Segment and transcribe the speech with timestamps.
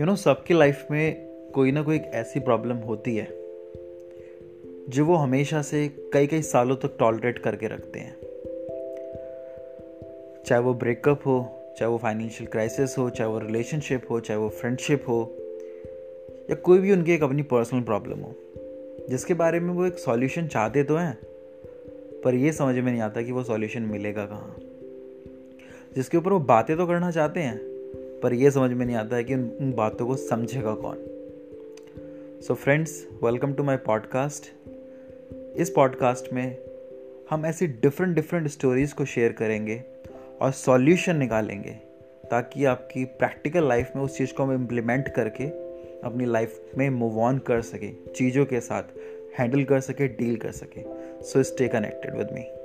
[0.00, 3.26] You know सबकी life में कोई ना कोई एक ऐसी प्रॉब्लम होती है,
[4.88, 8.16] जो वो हमेशा से कई कई सालों तक टॉलरेट करके रखते हैं।
[10.46, 11.36] चाहे वो ब्रेकअप हो,
[11.78, 15.36] चाहे वो फाइनेंशियल क्राइसिस हो, चाहे वो रिलेशनशिप हो, चाहे वो फ्रेंडशिप हो,
[16.50, 18.34] या कोई भी उनकी एक अपनी पर्सनल प्रॉब्लम हो,
[19.10, 21.18] जिसके बारे में वो एक सॉल्यूशन चाहते तो हैं,
[22.24, 24.56] पर ये समझ में नहीं आता कि वो सॉल्यूशन मिलेगा कहाँ।
[25.96, 27.73] जिसके ऊपर वो बातें तो करना चाहते हैं
[28.24, 30.96] पर यह समझ में नहीं आता है कि उन बातों को समझेगा कौन।
[32.40, 34.42] So friends welcome to my podcast
[35.56, 36.58] इस पॉडकास्ट में
[37.30, 39.84] हम ऐसी डिफरेंट डिफरेंट स्टोरीज़ को शेयर करेंगे
[40.40, 41.70] और सॉल्यूशन निकालेंगे
[42.30, 45.44] ताकि आपकी प्रैक्टिकल लाइफ में उस चीज़ को हम इम्प्लीमेंट करके
[46.00, 48.82] अपनी लाइफ में मूव ऑन कर सके, चीज़ों के साथ
[49.38, 50.82] हैंडल कर सके डील कर सके।
[51.22, 52.63] So stay connected with me